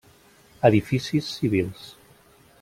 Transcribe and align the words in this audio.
Edificis 0.69 1.29
civils. 1.35 1.87